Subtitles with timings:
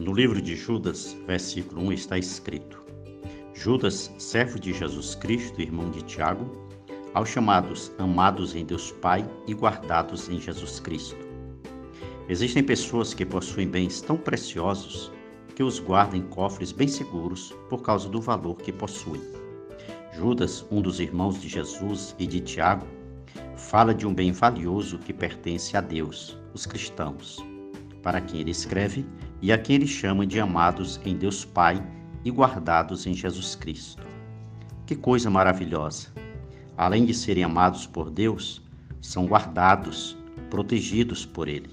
[0.00, 2.82] No livro de Judas, versículo 1, está escrito:
[3.52, 6.50] Judas, servo de Jesus Cristo, irmão de Tiago,
[7.12, 11.18] aos chamados amados em Deus Pai e guardados em Jesus Cristo.
[12.30, 15.12] Existem pessoas que possuem bens tão preciosos
[15.54, 19.20] que os guardam em cofres bem seguros por causa do valor que possuem.
[20.14, 22.86] Judas, um dos irmãos de Jesus e de Tiago,
[23.54, 27.36] fala de um bem valioso que pertence a Deus, os cristãos,
[28.02, 29.04] para quem ele escreve
[29.42, 31.82] e a quem ele chama de amados em Deus Pai
[32.24, 34.02] e guardados em Jesus Cristo.
[34.86, 36.08] Que coisa maravilhosa!
[36.76, 38.62] Além de serem amados por Deus,
[39.00, 40.16] são guardados,
[40.48, 41.70] protegidos por Ele.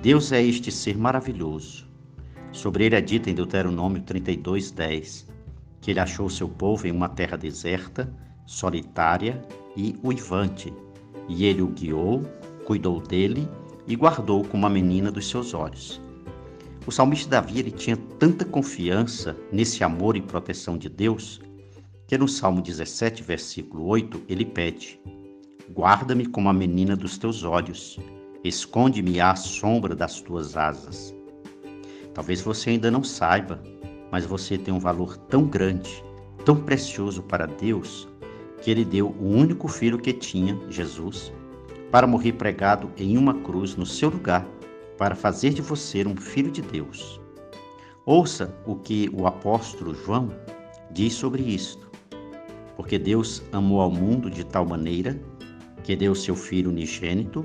[0.00, 1.86] Deus é este ser maravilhoso.
[2.50, 5.32] Sobre ele é dito em Deuteronômio 32:10
[5.82, 8.10] que ele achou seu povo em uma terra deserta,
[8.46, 9.42] solitária
[9.76, 10.72] e uivante,
[11.28, 12.22] e ele o guiou,
[12.64, 13.48] cuidou dele
[13.86, 16.00] e guardou como a menina dos seus olhos.
[16.84, 21.40] O salmista Davi ele tinha tanta confiança nesse amor e proteção de Deus
[22.08, 25.00] que no Salmo 17, versículo 8, ele pede:
[25.72, 27.98] Guarda-me como a menina dos teus olhos,
[28.42, 31.14] esconde-me à sombra das tuas asas.
[32.12, 33.62] Talvez você ainda não saiba,
[34.10, 36.04] mas você tem um valor tão grande,
[36.44, 38.08] tão precioso para Deus,
[38.60, 41.32] que ele deu o único filho que tinha, Jesus,
[41.90, 44.46] para morrer pregado em uma cruz no seu lugar
[45.02, 47.20] para fazer de você um filho de Deus.
[48.06, 50.28] Ouça o que o apóstolo João
[50.92, 51.90] diz sobre isto.
[52.76, 55.20] Porque Deus amou ao mundo de tal maneira
[55.82, 57.44] que deu seu Filho unigênito,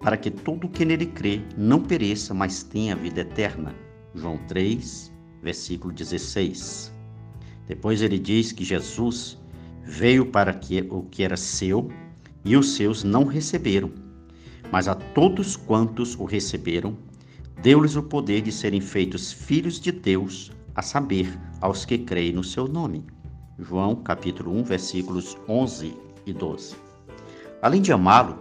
[0.00, 3.72] para que todo que nele crê não pereça, mas tenha vida eterna.
[4.12, 5.12] João 3,
[5.44, 6.92] versículo 16.
[7.68, 9.40] Depois ele diz que Jesus
[9.84, 11.88] veio para que o que era seu
[12.44, 14.05] e os seus não receberam
[14.70, 16.96] mas a todos quantos o receberam,
[17.62, 22.44] deu-lhes o poder de serem feitos filhos de Deus, a saber, aos que creem no
[22.44, 23.04] seu nome.
[23.58, 25.94] João capítulo 1, versículos 11
[26.26, 26.76] e 12.
[27.62, 28.38] Além de amá-lo,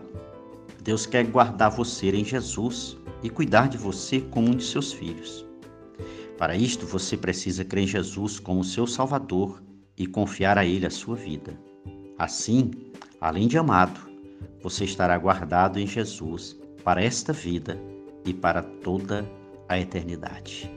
[0.84, 5.46] Deus quer guardar você em Jesus e cuidar de você como um de seus filhos.
[6.38, 9.64] Para isto, você precisa crer em Jesus como seu Salvador
[9.98, 11.58] e confiar a Ele a sua vida.
[12.18, 12.72] Assim,
[13.22, 14.00] além de amado,
[14.66, 17.80] você estará guardado em Jesus para esta vida
[18.26, 19.24] e para toda
[19.70, 20.72] a eternidade.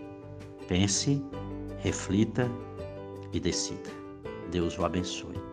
[0.68, 1.24] Pense,
[1.78, 2.50] reflita
[3.32, 3.88] e decida.
[4.50, 5.47] Deus o abençoe.